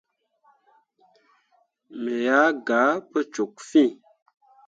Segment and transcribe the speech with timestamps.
[2.01, 3.87] Me ah gah pu cok fîi.